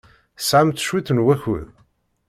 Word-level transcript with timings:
Tesɛamt 0.39 0.83
cwiṭ 0.87 1.07
n 1.11 1.23
wakud? 1.25 1.67